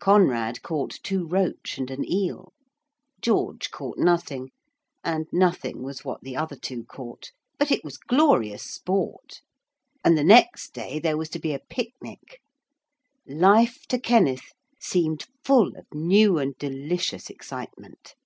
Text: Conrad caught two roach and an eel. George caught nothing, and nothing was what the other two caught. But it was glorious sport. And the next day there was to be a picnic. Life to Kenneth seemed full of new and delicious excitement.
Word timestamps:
Conrad 0.00 0.62
caught 0.62 0.98
two 1.04 1.24
roach 1.28 1.78
and 1.78 1.92
an 1.92 2.04
eel. 2.10 2.52
George 3.22 3.70
caught 3.70 3.98
nothing, 3.98 4.50
and 5.04 5.28
nothing 5.32 5.80
was 5.84 6.04
what 6.04 6.20
the 6.22 6.34
other 6.36 6.56
two 6.56 6.82
caught. 6.82 7.30
But 7.56 7.70
it 7.70 7.84
was 7.84 7.96
glorious 7.96 8.64
sport. 8.64 9.42
And 10.04 10.18
the 10.18 10.24
next 10.24 10.72
day 10.74 10.98
there 10.98 11.16
was 11.16 11.28
to 11.28 11.38
be 11.38 11.52
a 11.52 11.60
picnic. 11.60 12.40
Life 13.28 13.86
to 13.90 14.00
Kenneth 14.00 14.50
seemed 14.80 15.26
full 15.44 15.76
of 15.78 15.86
new 15.94 16.36
and 16.38 16.58
delicious 16.58 17.30
excitement. 17.30 18.16